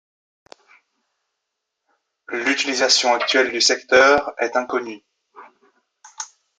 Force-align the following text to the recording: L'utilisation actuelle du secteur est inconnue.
L'utilisation 2.29 3.13
actuelle 3.13 3.51
du 3.51 3.61
secteur 3.61 4.33
est 4.39 4.55
inconnue. 4.55 5.03